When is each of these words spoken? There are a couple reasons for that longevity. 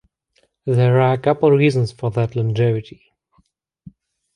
There 0.65 0.99
are 0.99 1.13
a 1.13 1.17
couple 1.19 1.51
reasons 1.51 1.91
for 1.91 2.09
that 2.09 2.35
longevity. 2.35 3.13